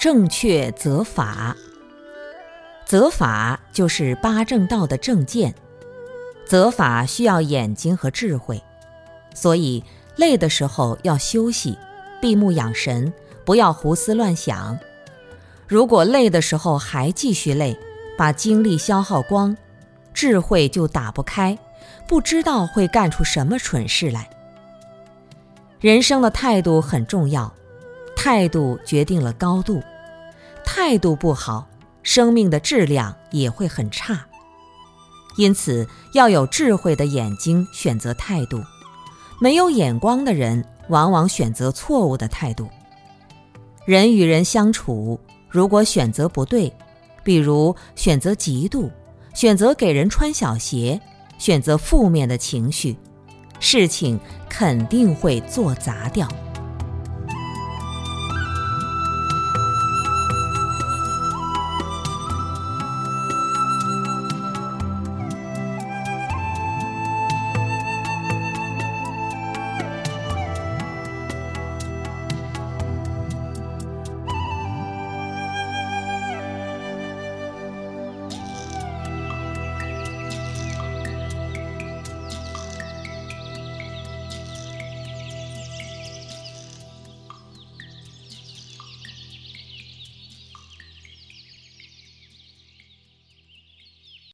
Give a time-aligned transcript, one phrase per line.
[0.00, 1.54] 正确则法，
[2.86, 5.54] 则法就是八正道的正见。
[6.46, 8.62] 则法需要眼睛和智慧，
[9.34, 9.84] 所以
[10.16, 11.76] 累的时候要休息，
[12.18, 13.12] 闭目养神，
[13.44, 14.78] 不要胡思乱想。
[15.68, 17.78] 如果累的时候还继续累，
[18.16, 19.54] 把精力消耗光，
[20.14, 21.58] 智慧就打不开，
[22.08, 24.30] 不知道会干出什么蠢事来。
[25.78, 27.52] 人生的态度很重要。
[28.22, 29.82] 态度决定了高度，
[30.62, 31.66] 态度不好，
[32.02, 34.26] 生命的质量也会很差。
[35.38, 38.62] 因此，要有智慧的眼睛选择态度，
[39.40, 42.68] 没有眼光的人往往选择错误的态度。
[43.86, 46.70] 人与人相处，如果选择不对，
[47.24, 48.90] 比如选择嫉妒，
[49.32, 51.00] 选择给人穿小鞋，
[51.38, 52.98] 选择负面的情绪，
[53.60, 56.28] 事情肯定会做砸掉。